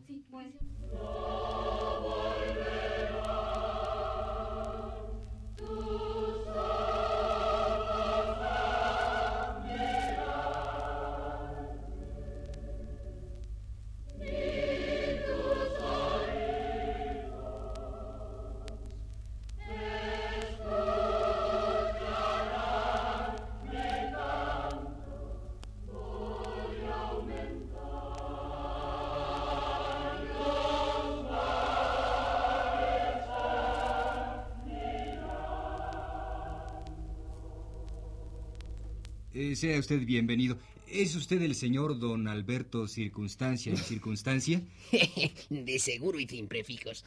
Eh, 39.42 39.56
sea 39.56 39.76
usted 39.76 39.98
bienvenido. 40.06 40.56
¿Es 40.86 41.16
usted 41.16 41.42
el 41.42 41.56
señor 41.56 41.98
don 41.98 42.28
Alberto 42.28 42.86
Circunstancia 42.86 43.72
y 43.72 43.76
Circunstancia? 43.76 44.62
De 45.50 45.80
seguro 45.80 46.20
y 46.20 46.28
sin 46.28 46.46
prefijos. 46.46 47.04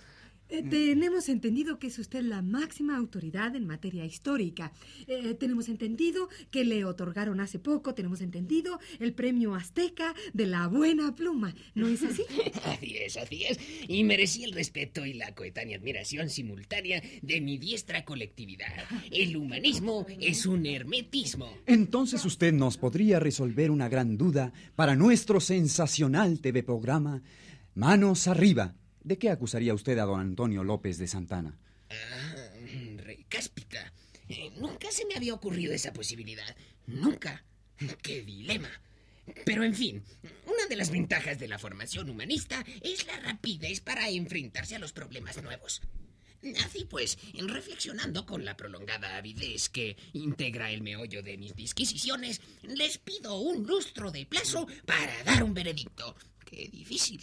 Eh, 0.50 0.64
tenemos 0.64 1.28
entendido 1.30 1.80
que 1.80 1.88
es 1.88 1.98
usted 1.98 2.22
la 2.22 2.42
máxima 2.42 2.98
autoridad 2.98 3.56
en 3.56 3.66
materia 3.66 4.06
histórica. 4.06 4.72
Eh, 5.08 5.34
tenemos 5.34 5.70
entendido 5.70 6.30
que 6.52 6.64
le 6.64 6.86
otorgaron 6.86 7.40
hace 7.40 7.60
poco, 7.60 7.96
tenemos 7.96 8.22
entendido, 8.22 8.80
el 9.00 9.14
premio 9.14 9.56
Azteca 9.56 10.14
de 10.34 10.46
la 10.46 10.68
buena 10.68 11.16
pluma. 11.16 11.56
¿No 11.74 11.88
es 11.88 12.04
así? 12.04 12.24
Así 12.66 12.98
es, 12.98 13.18
así 13.18 13.44
es. 13.44 13.60
Y 13.88 14.04
merecí 14.04 14.44
el 14.44 14.52
respeto 14.52 15.06
y 15.06 15.14
la 15.14 15.34
coetánea 15.34 15.78
admiración 15.78 16.30
simultánea 16.30 17.02
de 17.22 17.42
mi 17.42 17.58
diestra 17.58 18.04
colectividad. 18.04 18.68
El 19.12 19.38
humanismo 19.38 20.06
es 20.20 20.46
un 20.46 20.66
hermetismo. 20.66 21.50
Entonces 21.66 22.26
usted 22.26 22.54
nos 22.54 22.78
podría 22.78 23.20
resolver 23.20 23.72
una 23.72 23.90
gran 23.90 24.18
duda 24.18 24.52
para 24.76 24.96
nuestro 24.96 25.40
sensacional 25.40 26.40
TV 26.40 26.64
programa 26.64 27.22
Manos 27.76 28.28
Arriba. 28.28 28.76
¿De 29.06 29.20
qué 29.20 29.30
acusaría 29.30 29.76
usted 29.76 30.00
a 30.00 30.06
don 30.06 30.20
Antonio 30.20 30.64
López 30.64 30.98
de 30.98 31.08
Santana? 31.08 31.60
Ah, 31.92 32.36
recáspita. 32.98 33.94
Eh, 34.28 34.50
nunca 34.58 34.92
se 34.92 35.06
me 35.06 35.14
había 35.14 35.36
ocurrido 35.36 35.76
esa 35.76 35.94
posibilidad. 35.94 36.56
Nunca. 36.88 37.46
¡Qué 38.02 38.24
dilema! 38.24 38.72
Pero 39.46 39.64
en 39.64 39.76
fin, 39.76 40.04
una 40.48 40.66
de 40.68 40.76
las 40.76 40.90
ventajas 40.90 41.38
de 41.38 41.48
la 41.48 41.60
formación 41.60 42.10
humanista 42.10 42.66
es 42.82 43.06
la 43.06 43.20
rapidez 43.20 43.80
para 43.80 44.10
enfrentarse 44.10 44.76
a 44.76 44.80
los 44.80 44.92
problemas 44.92 45.40
nuevos. 45.44 45.84
Así 46.66 46.86
pues, 46.90 47.20
reflexionando 47.36 48.26
con 48.26 48.44
la 48.44 48.58
prolongada 48.58 49.18
avidez 49.18 49.70
que 49.70 49.98
integra 50.14 50.72
el 50.72 50.82
meollo 50.82 51.22
de 51.22 51.38
mis 51.38 51.56
disquisiciones, 51.56 52.42
les 52.64 52.98
pido 52.98 53.36
un 53.36 53.68
lustro 53.68 54.10
de 54.10 54.26
plazo 54.26 54.68
para 54.88 55.24
dar 55.24 55.44
un 55.44 55.54
veredicto. 55.54 56.16
¡Qué 56.44 56.68
difícil! 56.70 57.22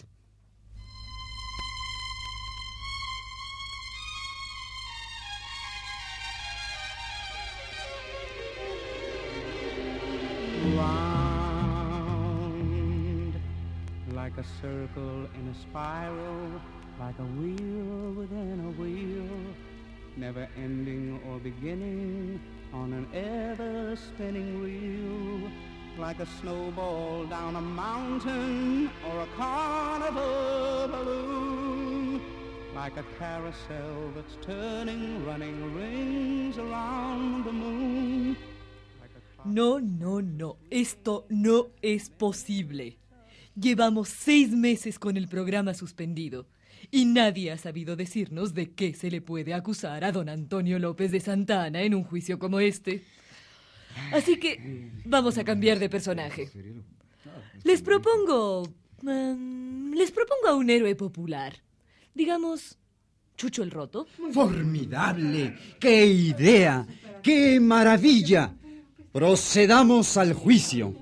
A 14.42 14.60
circle 14.60 15.28
in 15.38 15.48
a 15.48 15.54
spiral, 15.54 16.50
like 16.98 17.16
a 17.18 17.28
wheel 17.38 18.12
within 18.12 18.58
a 18.68 18.80
wheel, 18.80 19.28
never 20.16 20.48
ending 20.56 21.20
or 21.28 21.38
beginning 21.38 22.40
on 22.72 22.92
an 22.92 23.06
ever 23.14 23.94
spinning 23.94 24.60
wheel, 24.60 25.48
like 25.96 26.18
a 26.18 26.26
snowball 26.40 27.24
down 27.26 27.54
a 27.54 27.60
mountain 27.60 28.90
or 29.08 29.20
a 29.20 29.28
carnival 29.36 30.88
balloon. 30.88 32.20
Like 32.74 32.96
a 32.96 33.04
carousel 33.18 34.10
that's 34.16 34.36
turning, 34.44 35.24
running 35.24 35.72
rings 35.76 36.58
around 36.58 37.44
the 37.44 37.52
moon. 37.52 38.36
No, 39.44 39.78
no, 39.78 40.20
no. 40.20 40.56
Esto 40.70 41.26
no 41.30 41.70
es 41.82 42.08
posible. 42.08 43.01
Llevamos 43.54 44.08
seis 44.08 44.50
meses 44.50 44.98
con 44.98 45.16
el 45.16 45.28
programa 45.28 45.74
suspendido 45.74 46.46
y 46.90 47.04
nadie 47.04 47.52
ha 47.52 47.58
sabido 47.58 47.96
decirnos 47.96 48.54
de 48.54 48.70
qué 48.70 48.94
se 48.94 49.10
le 49.10 49.20
puede 49.20 49.54
acusar 49.54 50.04
a 50.04 50.12
don 50.12 50.28
Antonio 50.28 50.78
López 50.78 51.10
de 51.12 51.20
Santana 51.20 51.82
en 51.82 51.94
un 51.94 52.04
juicio 52.04 52.38
como 52.38 52.60
este. 52.60 53.04
Así 54.12 54.38
que 54.38 54.90
vamos 55.04 55.36
a 55.38 55.44
cambiar 55.44 55.78
de 55.78 55.88
personaje. 55.88 56.50
Les 57.62 57.82
propongo... 57.82 58.68
em, 59.06 59.92
les 59.92 60.10
propongo 60.10 60.48
a 60.48 60.54
un 60.54 60.70
héroe 60.70 60.94
popular. 60.94 61.54
Digamos, 62.14 62.78
Chucho 63.36 63.62
el 63.62 63.70
Roto. 63.70 64.06
¡Formidable! 64.32 65.56
¡Qué 65.78 66.06
idea! 66.06 66.86
¡Qué 67.22 67.60
maravilla! 67.60 68.54
Procedamos 69.12 70.16
al 70.16 70.32
juicio. 70.32 70.94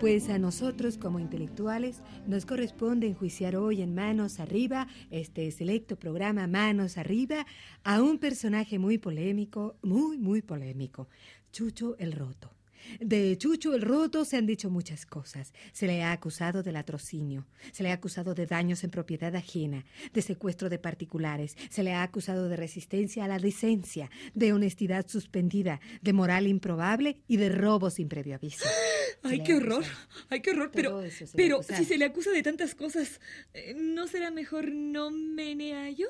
Pues 0.00 0.30
a 0.30 0.38
nosotros 0.38 0.96
como 0.96 1.18
intelectuales 1.18 2.00
nos 2.26 2.46
corresponde 2.46 3.06
enjuiciar 3.06 3.54
hoy 3.54 3.82
en 3.82 3.94
Manos 3.94 4.40
Arriba, 4.40 4.88
este 5.10 5.50
selecto 5.50 5.96
programa 5.96 6.46
Manos 6.46 6.96
Arriba, 6.96 7.44
a 7.84 8.02
un 8.02 8.18
personaje 8.18 8.78
muy 8.78 8.96
polémico, 8.96 9.76
muy, 9.82 10.16
muy 10.16 10.40
polémico, 10.40 11.08
Chucho 11.52 11.96
el 11.98 12.12
Roto. 12.12 12.59
De 13.00 13.36
Chucho 13.38 13.74
el 13.74 13.82
Roto 13.82 14.24
se 14.24 14.36
han 14.36 14.46
dicho 14.46 14.70
muchas 14.70 15.06
cosas. 15.06 15.52
Se 15.72 15.86
le 15.86 16.02
ha 16.02 16.12
acusado 16.12 16.62
de 16.62 16.72
latrocinio, 16.72 17.46
se 17.72 17.82
le 17.82 17.90
ha 17.90 17.94
acusado 17.94 18.34
de 18.34 18.46
daños 18.46 18.84
en 18.84 18.90
propiedad 18.90 19.34
ajena, 19.34 19.84
de 20.12 20.22
secuestro 20.22 20.68
de 20.68 20.78
particulares, 20.78 21.56
se 21.70 21.82
le 21.82 21.92
ha 21.92 22.02
acusado 22.02 22.48
de 22.48 22.56
resistencia 22.56 23.24
a 23.24 23.28
la 23.28 23.38
licencia, 23.38 24.10
de 24.34 24.52
honestidad 24.52 25.06
suspendida, 25.08 25.80
de 26.02 26.12
moral 26.12 26.46
improbable 26.46 27.22
y 27.28 27.36
de 27.36 27.48
robo 27.48 27.90
sin 27.90 28.08
previo 28.08 28.34
aviso. 28.34 28.64
Se 29.22 29.28
Ay, 29.28 29.42
qué 29.42 29.54
horror. 29.54 29.84
Ay, 30.30 30.40
qué 30.40 30.52
horror. 30.52 30.70
Pero, 30.72 30.90
Todo 30.90 31.04
pero 31.36 31.62
si 31.62 31.84
se 31.84 31.98
le 31.98 32.06
acusa 32.06 32.30
de 32.30 32.42
tantas 32.42 32.74
cosas, 32.74 33.20
eh, 33.52 33.74
¿no 33.76 34.06
será 34.06 34.30
mejor 34.30 34.72
no 34.72 35.10
meneallo? 35.10 36.08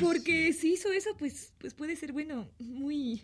Porque 0.00 0.52
si 0.52 0.72
hizo 0.72 0.92
eso, 0.92 1.16
pues, 1.16 1.52
pues 1.58 1.74
puede 1.74 1.96
ser, 1.96 2.12
bueno, 2.12 2.48
muy, 2.58 3.22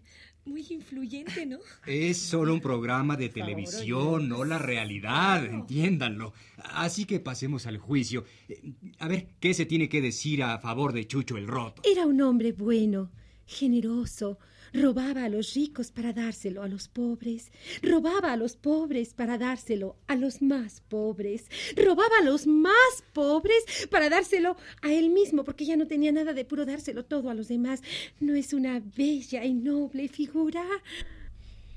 muy 0.48 0.66
influyente, 0.70 1.46
¿no? 1.46 1.58
Es 1.86 2.18
solo 2.18 2.54
un 2.54 2.60
programa 2.60 3.16
de 3.16 3.28
televisión, 3.28 4.28
no 4.28 4.44
la 4.44 4.58
realidad, 4.58 5.44
entiéndanlo. 5.44 6.32
Así 6.56 7.04
que 7.04 7.20
pasemos 7.20 7.66
al 7.66 7.78
juicio. 7.78 8.24
Eh, 8.48 8.72
A 8.98 9.08
ver, 9.08 9.28
¿qué 9.40 9.54
se 9.54 9.66
tiene 9.66 9.88
que 9.88 10.00
decir 10.00 10.42
a 10.42 10.58
favor 10.58 10.92
de 10.92 11.06
Chucho 11.06 11.36
el 11.36 11.46
Roto? 11.46 11.82
Era 11.84 12.06
un 12.06 12.20
hombre 12.22 12.52
bueno, 12.52 13.10
generoso. 13.46 14.38
Robaba 14.72 15.24
a 15.24 15.28
los 15.28 15.54
ricos 15.54 15.90
para 15.90 16.12
dárselo 16.12 16.62
a 16.62 16.68
los 16.68 16.88
pobres. 16.88 17.50
Robaba 17.82 18.32
a 18.32 18.36
los 18.36 18.56
pobres 18.56 19.14
para 19.14 19.38
dárselo 19.38 19.96
a 20.06 20.16
los 20.16 20.42
más 20.42 20.82
pobres. 20.88 21.46
Robaba 21.76 22.18
a 22.20 22.24
los 22.24 22.46
más 22.46 22.74
pobres 23.12 23.64
para 23.90 24.08
dárselo 24.08 24.56
a 24.82 24.92
él 24.92 25.10
mismo, 25.10 25.44
porque 25.44 25.64
ya 25.64 25.76
no 25.76 25.86
tenía 25.86 26.12
nada 26.12 26.32
de 26.32 26.44
puro 26.44 26.66
dárselo 26.66 27.04
todo 27.04 27.30
a 27.30 27.34
los 27.34 27.48
demás. 27.48 27.82
¿No 28.20 28.34
es 28.34 28.52
una 28.52 28.80
bella 28.96 29.44
y 29.44 29.54
noble 29.54 30.08
figura? 30.08 30.64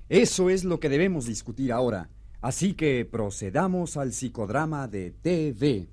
Eso 0.10 0.50
es 0.50 0.64
lo 0.64 0.80
que 0.80 0.90
debemos 0.90 1.26
discutir 1.26 1.72
ahora. 1.72 2.10
Así 2.42 2.74
que 2.74 3.06
procedamos 3.06 3.98
al 3.98 4.12
psicodrama 4.12 4.88
de 4.88 5.12
TV. 5.12 5.88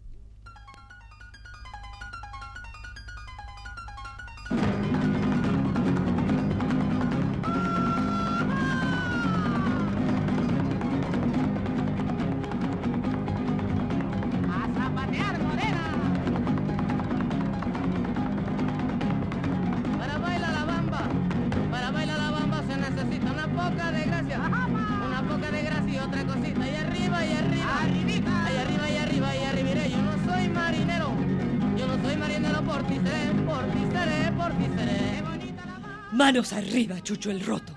Manos 36.28 36.52
arriba, 36.52 37.02
Chucho 37.02 37.30
el 37.30 37.40
Roto. 37.40 37.75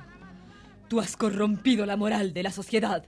Tú 0.90 1.00
has 1.00 1.16
corrompido 1.16 1.86
la 1.86 1.96
moral 1.96 2.34
de 2.34 2.44
la 2.44 2.52
sociedad. 2.52 3.08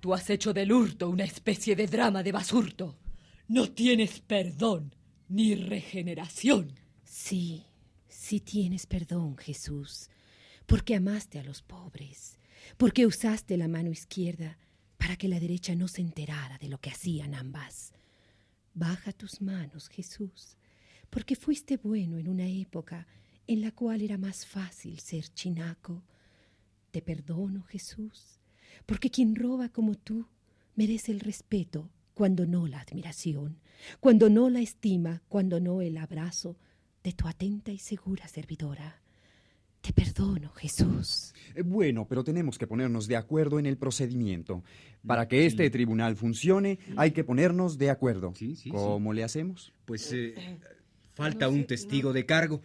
Tú 0.00 0.14
has 0.14 0.30
hecho 0.30 0.54
del 0.54 0.72
hurto 0.72 1.10
una 1.10 1.24
especie 1.24 1.76
de 1.76 1.86
drama 1.86 2.22
de 2.22 2.32
basurto. 2.32 2.96
No 3.48 3.70
tienes 3.70 4.20
perdón 4.20 4.94
ni 5.28 5.54
regeneración. 5.56 6.72
Sí, 7.04 7.66
sí 8.08 8.40
tienes 8.40 8.86
perdón, 8.86 9.36
Jesús, 9.36 10.08
porque 10.64 10.94
amaste 10.94 11.38
a 11.38 11.44
los 11.44 11.60
pobres, 11.60 12.38
porque 12.78 13.04
usaste 13.04 13.58
la 13.58 13.68
mano 13.68 13.90
izquierda 13.90 14.56
para 14.96 15.16
que 15.16 15.28
la 15.28 15.38
derecha 15.38 15.74
no 15.74 15.86
se 15.86 16.00
enterara 16.00 16.56
de 16.56 16.70
lo 16.70 16.78
que 16.78 16.88
hacían 16.88 17.34
ambas. 17.34 17.92
Baja 18.72 19.12
tus 19.12 19.42
manos, 19.42 19.90
Jesús, 19.90 20.56
porque 21.10 21.36
fuiste 21.36 21.76
bueno 21.76 22.16
en 22.16 22.26
una 22.26 22.46
época 22.46 23.06
en 23.48 23.62
la 23.62 23.72
cual 23.72 24.02
era 24.02 24.18
más 24.18 24.46
fácil 24.46 25.00
ser 25.00 25.24
chinaco. 25.34 26.04
Te 26.92 27.02
perdono, 27.02 27.64
Jesús, 27.64 28.38
porque 28.86 29.10
quien 29.10 29.34
roba 29.34 29.70
como 29.70 29.96
tú 29.96 30.26
merece 30.76 31.10
el 31.10 31.20
respeto 31.20 31.90
cuando 32.14 32.46
no 32.46 32.68
la 32.68 32.80
admiración, 32.80 33.58
cuando 34.00 34.28
no 34.30 34.50
la 34.50 34.60
estima, 34.60 35.22
cuando 35.28 35.60
no 35.60 35.80
el 35.82 35.96
abrazo 35.96 36.56
de 37.02 37.12
tu 37.12 37.26
atenta 37.26 37.72
y 37.72 37.78
segura 37.78 38.28
servidora. 38.28 39.00
Te 39.80 39.92
perdono, 39.92 40.50
Jesús. 40.50 41.32
Eh, 41.54 41.62
Bueno, 41.62 42.06
pero 42.06 42.24
tenemos 42.24 42.58
que 42.58 42.66
ponernos 42.66 43.06
de 43.06 43.16
acuerdo 43.16 43.58
en 43.58 43.66
el 43.66 43.78
procedimiento. 43.78 44.62
Para 45.06 45.28
que 45.28 45.46
este 45.46 45.70
tribunal 45.70 46.16
funcione, 46.16 46.78
hay 46.96 47.12
que 47.12 47.24
ponernos 47.24 47.78
de 47.78 47.90
acuerdo. 47.90 48.34
¿Cómo 48.70 49.12
le 49.12 49.22
hacemos? 49.22 49.72
Pues 49.84 50.12
eh, 50.12 50.34
falta 51.14 51.48
un 51.48 51.64
testigo 51.66 52.12
de 52.12 52.26
cargo. 52.26 52.60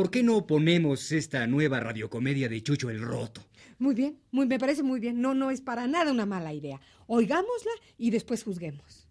¿Por 0.00 0.10
qué 0.10 0.22
no 0.22 0.46
ponemos 0.46 1.12
esta 1.12 1.46
nueva 1.46 1.78
radiocomedia 1.78 2.48
de 2.48 2.62
Chucho 2.62 2.88
el 2.88 3.02
Roto? 3.02 3.44
Muy 3.78 3.94
bien, 3.94 4.18
muy, 4.30 4.46
me 4.46 4.58
parece 4.58 4.82
muy 4.82 4.98
bien. 4.98 5.20
No, 5.20 5.34
no 5.34 5.50
es 5.50 5.60
para 5.60 5.86
nada 5.86 6.10
una 6.10 6.24
mala 6.24 6.54
idea. 6.54 6.80
Oigámosla 7.06 7.72
y 7.98 8.08
después 8.08 8.42
juzguemos. 8.42 9.09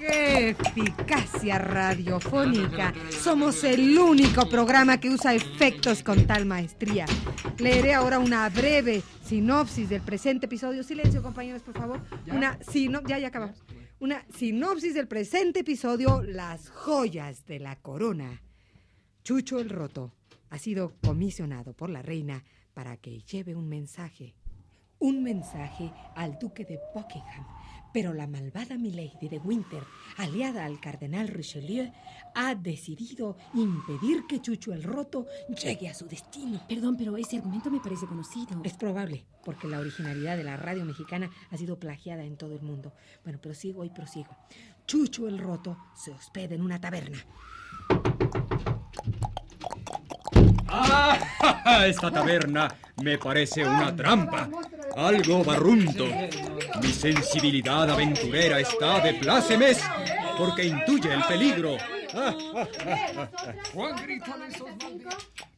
¡Qué 0.00 0.56
eficacia 0.58 1.58
radiofónica! 1.58 2.94
Somos 3.10 3.62
el 3.64 3.98
único 3.98 4.48
programa 4.48 4.98
que 4.98 5.10
usa 5.10 5.34
efectos 5.34 6.02
con 6.02 6.26
tal 6.26 6.46
maestría. 6.46 7.04
Leeré 7.58 7.92
ahora 7.92 8.18
una 8.18 8.48
breve 8.48 9.02
sinopsis 9.22 9.90
del 9.90 10.00
presente 10.00 10.46
episodio. 10.46 10.82
Silencio, 10.84 11.22
compañeros, 11.22 11.60
por 11.60 11.74
favor. 11.74 12.00
Una 12.32 12.58
sino... 12.66 13.02
Ya, 13.02 13.18
ya 13.18 13.28
acabamos. 13.28 13.62
Una 13.98 14.24
sinopsis 14.34 14.94
del 14.94 15.06
presente 15.06 15.60
episodio, 15.60 16.22
Las 16.22 16.70
joyas 16.70 17.44
de 17.44 17.60
la 17.60 17.76
corona. 17.76 18.40
Chucho 19.22 19.58
el 19.58 19.68
Roto 19.68 20.14
ha 20.48 20.56
sido 20.56 20.94
comisionado 21.04 21.74
por 21.74 21.90
la 21.90 22.00
reina 22.00 22.42
para 22.72 22.96
que 22.96 23.20
lleve 23.20 23.54
un 23.54 23.68
mensaje. 23.68 24.34
Un 24.98 25.22
mensaje 25.22 25.92
al 26.16 26.38
duque 26.38 26.64
de 26.64 26.80
Buckingham. 26.94 27.59
Pero 27.92 28.14
la 28.14 28.26
malvada 28.26 28.78
Milady 28.78 29.28
de 29.28 29.38
Winter, 29.38 29.82
aliada 30.16 30.64
al 30.64 30.80
cardenal 30.80 31.28
Richelieu, 31.28 31.90
ha 32.34 32.54
decidido 32.54 33.36
impedir 33.54 34.26
que 34.28 34.40
Chucho 34.40 34.72
el 34.72 34.82
Roto 34.82 35.26
llegue 35.62 35.88
a 35.88 35.94
su 35.94 36.06
destino. 36.06 36.60
Perdón, 36.68 36.96
pero 36.96 37.16
ese 37.16 37.38
argumento 37.38 37.70
me 37.70 37.80
parece 37.80 38.06
conocido. 38.06 38.60
Es 38.64 38.74
probable, 38.74 39.24
porque 39.44 39.66
la 39.66 39.80
originalidad 39.80 40.36
de 40.36 40.44
la 40.44 40.56
radio 40.56 40.84
mexicana 40.84 41.30
ha 41.50 41.56
sido 41.56 41.78
plagiada 41.78 42.24
en 42.24 42.36
todo 42.36 42.54
el 42.54 42.62
mundo. 42.62 42.92
Bueno, 43.24 43.40
prosigo 43.40 43.84
y 43.84 43.90
prosigo. 43.90 44.36
Chucho 44.86 45.28
el 45.28 45.38
Roto 45.38 45.76
se 45.94 46.12
hospeda 46.12 46.54
en 46.54 46.62
una 46.62 46.80
taberna. 46.80 47.18
¡Ah! 50.68 51.18
Esta 51.86 52.10
taberna 52.10 52.68
me 53.02 53.18
parece 53.18 53.64
una 53.64 53.94
trampa. 53.94 54.48
Algo 54.96 55.44
barrunto. 55.44 56.04
Mi 56.82 56.92
sensibilidad 56.92 57.90
aventurera 57.90 58.60
está 58.60 59.00
de 59.00 59.14
plácemes 59.14 59.80
porque 60.38 60.64
intuye 60.64 61.12
el 61.12 61.22
peligro. 61.24 61.76
Juan 63.72 63.96
gritan 64.02 64.42
esos 64.42 64.68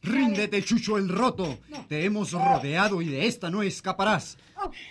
Ríndete, 0.03 0.63
Chucho 0.63 0.97
el 0.97 1.07
Roto. 1.07 1.59
Te 1.87 2.03
hemos 2.05 2.33
rodeado 2.33 3.01
y 3.01 3.07
de 3.07 3.25
esta 3.25 3.49
no 3.49 3.63
escaparás. 3.63 4.37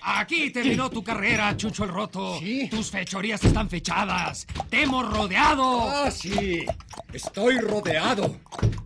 Aquí 0.03 0.51
terminó 0.51 0.91
tu 0.91 1.05
carrera, 1.05 1.57
Chucho 1.57 1.85
el 1.85 1.91
Roto. 1.91 2.39
Tus 2.71 2.91
fechorías 2.91 3.45
están 3.45 3.69
fechadas. 3.69 4.47
Te 4.71 4.83
hemos 4.83 5.11
rodeado. 5.11 5.89
Ah, 5.89 6.11
sí. 6.11 6.65
Estoy 7.13 7.59
rodeado. 7.59 8.37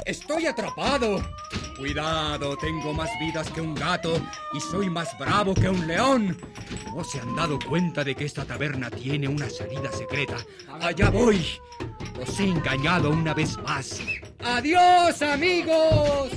Estoy 0.05 0.47
atrapado. 0.47 1.25
Cuidado, 1.79 2.57
tengo 2.57 2.93
más 2.93 3.11
vidas 3.21 3.51
que 3.51 3.61
un 3.61 3.75
gato 3.75 4.21
y 4.53 4.61
soy 4.61 4.89
más 4.89 5.17
bravo 5.19 5.55
que 5.55 5.69
un 5.69 5.87
león. 5.87 6.37
¿No 6.95 7.05
se 7.05 7.21
han 7.21 7.37
dado 7.37 7.59
cuenta 7.59 8.03
de 8.03 8.15
que 8.15 8.25
esta 8.25 8.45
taberna 8.45 8.91
tiene 8.91 9.29
una 9.29 9.49
salida 9.51 9.93
secreta? 9.93 10.37
Allá 10.81 11.11
voy. 11.11 11.45
Los 12.19 12.41
he 12.41 12.45
engañado 12.45 13.11
una 13.11 13.35
vez 13.35 13.57
más. 13.59 14.01
¡Adiós, 14.49 15.23
amigos! 15.23 16.31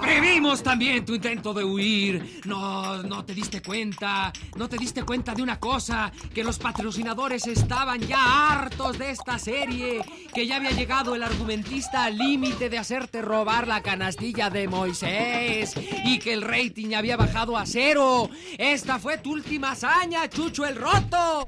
Previmos 0.00 0.62
también 0.62 1.04
tu 1.04 1.14
intento 1.14 1.52
de 1.52 1.62
huir. 1.62 2.40
No, 2.44 3.02
no 3.02 3.24
te 3.24 3.34
diste 3.34 3.60
cuenta. 3.60 4.32
No 4.56 4.68
te 4.68 4.78
diste 4.78 5.04
cuenta 5.04 5.34
de 5.34 5.42
una 5.42 5.60
cosa, 5.60 6.10
que 6.34 6.42
los 6.42 6.58
patrocinadores 6.58 7.46
estaban 7.46 8.00
ya 8.00 8.50
hartos 8.50 8.98
de 8.98 9.10
esta 9.10 9.38
serie, 9.38 10.00
que 10.34 10.46
ya 10.46 10.56
había 10.56 10.70
llegado 10.70 11.14
el 11.14 11.22
argumentista 11.22 12.04
al 12.04 12.16
límite 12.16 12.70
de 12.70 12.78
hacerte 12.78 13.20
robar 13.22 13.68
la 13.68 13.82
canastilla 13.82 14.50
de 14.50 14.68
Moisés 14.68 15.74
y 16.04 16.18
que 16.18 16.32
el 16.32 16.42
rating 16.42 16.94
había 16.94 17.16
bajado 17.16 17.56
a 17.56 17.66
cero. 17.66 18.30
Esta 18.58 18.98
fue 18.98 19.18
tu 19.18 19.32
última 19.32 19.72
hazaña, 19.72 20.28
Chucho 20.28 20.66
el 20.66 20.76
Roto. 20.76 21.46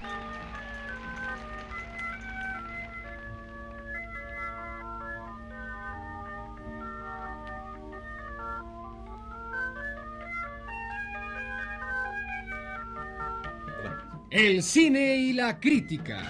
El 14.34 14.64
cine 14.64 15.14
y 15.16 15.32
la 15.32 15.60
crítica. 15.60 16.20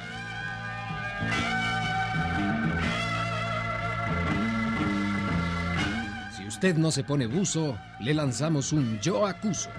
Si 6.37 6.47
usted 6.47 6.77
no 6.77 6.91
se 6.91 7.03
pone 7.03 7.27
buzo, 7.27 7.79
le 8.01 8.13
lanzamos 8.13 8.75
un 8.75 9.01
yo 9.01 9.27
acuso. 9.27 9.71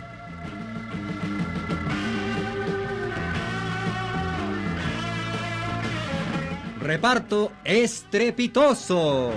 Reparto 6.80 7.52
estrepitoso. 7.64 9.34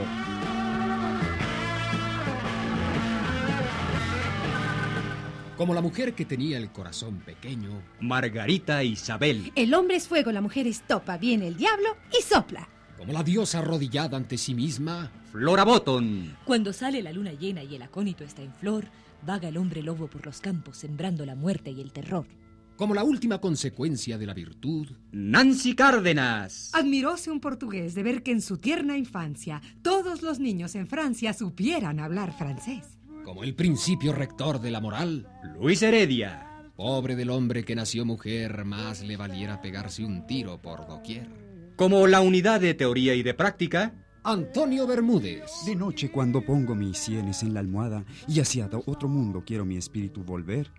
Como 5.58 5.74
la 5.74 5.82
mujer 5.82 6.14
que 6.14 6.24
tenía 6.24 6.56
el 6.56 6.70
corazón 6.70 7.18
pequeño. 7.18 7.82
Margarita 8.00 8.84
Isabel. 8.84 9.50
El 9.56 9.74
hombre 9.74 9.96
es 9.96 10.06
fuego, 10.06 10.30
la 10.30 10.40
mujer 10.40 10.68
es 10.68 10.86
topa, 10.86 11.18
viene 11.18 11.48
el 11.48 11.56
diablo 11.56 11.96
y 12.16 12.22
sopla. 12.22 12.68
Como 12.96 13.12
la 13.12 13.24
diosa 13.24 13.58
arrodillada 13.58 14.16
ante 14.16 14.38
sí 14.38 14.54
misma. 14.54 15.10
Flora 15.32 15.64
Botton. 15.64 16.36
Cuando 16.44 16.72
sale 16.72 17.02
la 17.02 17.12
luna 17.12 17.32
llena 17.32 17.64
y 17.64 17.74
el 17.74 17.82
acónito 17.82 18.22
está 18.22 18.40
en 18.42 18.54
flor, 18.54 18.84
vaga 19.26 19.48
el 19.48 19.56
hombre 19.56 19.82
lobo 19.82 20.06
por 20.06 20.24
los 20.24 20.40
campos 20.40 20.76
sembrando 20.76 21.26
la 21.26 21.34
muerte 21.34 21.72
y 21.72 21.80
el 21.80 21.90
terror. 21.90 22.28
Como 22.76 22.94
la 22.94 23.02
última 23.02 23.40
consecuencia 23.40 24.16
de 24.16 24.26
la 24.26 24.34
virtud. 24.34 24.92
Nancy 25.10 25.74
Cárdenas. 25.74 26.70
Admiróse 26.72 27.32
un 27.32 27.40
portugués 27.40 27.96
de 27.96 28.04
ver 28.04 28.22
que 28.22 28.30
en 28.30 28.42
su 28.42 28.58
tierna 28.58 28.96
infancia 28.96 29.60
todos 29.82 30.22
los 30.22 30.38
niños 30.38 30.76
en 30.76 30.86
Francia 30.86 31.32
supieran 31.32 31.98
hablar 31.98 32.32
francés. 32.38 32.97
Como 33.28 33.44
el 33.44 33.54
principio 33.54 34.14
rector 34.14 34.58
de 34.58 34.70
la 34.70 34.80
moral. 34.80 35.28
Luis 35.60 35.82
Heredia. 35.82 36.64
Pobre 36.74 37.14
del 37.14 37.28
hombre 37.28 37.62
que 37.62 37.74
nació 37.74 38.06
mujer, 38.06 38.64
más 38.64 39.02
le 39.02 39.18
valiera 39.18 39.60
pegarse 39.60 40.02
un 40.02 40.26
tiro 40.26 40.62
por 40.62 40.86
doquier. 40.86 41.28
Como 41.76 42.06
la 42.06 42.22
unidad 42.22 42.58
de 42.58 42.72
teoría 42.72 43.14
y 43.14 43.22
de 43.22 43.34
práctica. 43.34 43.92
Antonio 44.24 44.86
Bermúdez. 44.86 45.42
De 45.66 45.76
noche 45.76 46.10
cuando 46.10 46.40
pongo 46.40 46.74
mis 46.74 46.96
sienes 46.96 47.42
en 47.42 47.52
la 47.52 47.60
almohada 47.60 48.06
y 48.26 48.40
hacia 48.40 48.70
otro 48.86 49.10
mundo 49.10 49.42
quiero 49.44 49.66
mi 49.66 49.76
espíritu 49.76 50.24
volver. 50.24 50.72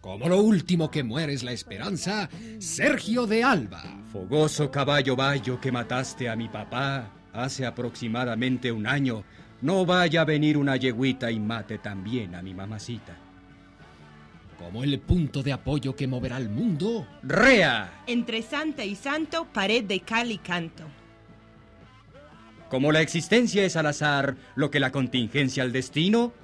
Como 0.00 0.28
lo 0.28 0.42
último 0.42 0.90
que 0.90 1.04
muere 1.04 1.32
es 1.32 1.44
la 1.44 1.52
esperanza, 1.52 2.28
Sergio 2.58 3.28
de 3.28 3.44
Alba. 3.44 4.02
Fogoso 4.12 4.68
caballo 4.68 5.14
bayo 5.14 5.60
que 5.60 5.70
mataste 5.70 6.28
a 6.28 6.34
mi 6.34 6.48
papá 6.48 7.12
hace 7.32 7.66
aproximadamente 7.66 8.72
un 8.72 8.88
año. 8.88 9.24
No 9.64 9.86
vaya 9.86 10.20
a 10.20 10.24
venir 10.26 10.58
una 10.58 10.76
yeguita 10.76 11.30
y 11.30 11.40
mate 11.40 11.78
también 11.78 12.34
a 12.34 12.42
mi 12.42 12.52
mamacita. 12.52 13.16
Como 14.58 14.84
el 14.84 15.00
punto 15.00 15.42
de 15.42 15.54
apoyo 15.54 15.96
que 15.96 16.06
moverá 16.06 16.36
el 16.36 16.50
mundo. 16.50 17.06
¡Rea! 17.22 18.02
Entre 18.06 18.42
santa 18.42 18.84
y 18.84 18.94
santo, 18.94 19.46
pared 19.54 19.82
de 19.82 20.00
cal 20.00 20.30
y 20.30 20.36
canto. 20.36 20.84
Como 22.68 22.92
la 22.92 23.00
existencia 23.00 23.64
es 23.64 23.76
al 23.76 23.86
azar, 23.86 24.36
lo 24.54 24.70
que 24.70 24.80
la 24.80 24.92
contingencia 24.92 25.62
al 25.62 25.72
destino. 25.72 26.34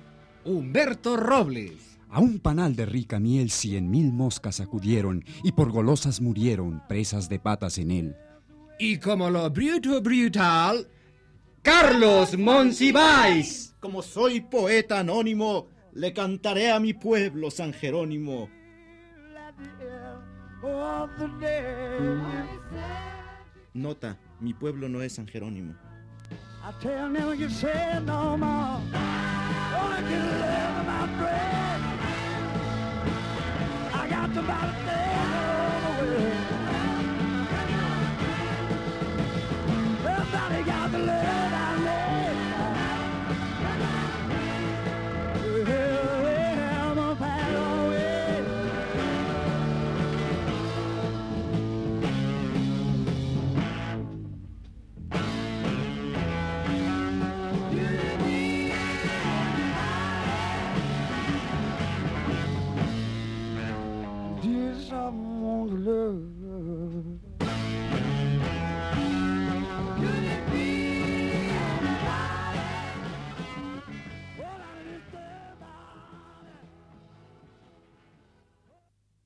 Humberto 0.46 1.18
Robles. 1.18 1.98
A 2.08 2.20
un 2.20 2.38
panal 2.38 2.74
de 2.74 2.86
rica 2.86 3.20
miel 3.20 3.50
cien 3.50 3.90
mil 3.90 4.14
moscas 4.14 4.60
acudieron 4.60 5.26
y 5.44 5.52
por 5.52 5.70
golosas 5.72 6.22
murieron 6.22 6.82
presas 6.88 7.28
de 7.28 7.38
patas 7.38 7.76
en 7.76 7.90
él. 7.90 8.16
Y 8.78 8.96
como 8.96 9.28
lo 9.28 9.50
bruto 9.50 10.00
brutal, 10.00 10.88
Carlos 11.62 12.36
Monsiváis. 12.36 13.76
Como 13.80 14.02
soy 14.02 14.40
poeta 14.40 14.98
anónimo, 14.98 15.68
le 15.92 16.12
cantaré 16.12 16.70
a 16.70 16.80
mi 16.80 16.94
pueblo 16.94 17.50
San 17.50 17.72
Jerónimo. 17.72 18.48
Nota, 23.72 24.18
mi 24.40 24.54
pueblo 24.54 24.88
no 24.88 25.02
es 25.02 25.14
San 25.14 25.26
Jerónimo. 25.26 25.74
I 26.62 26.72